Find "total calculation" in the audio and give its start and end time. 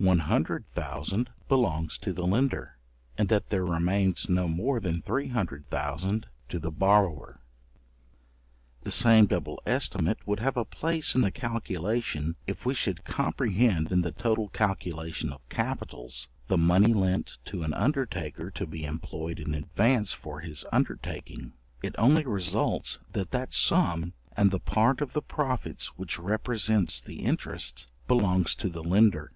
14.12-15.32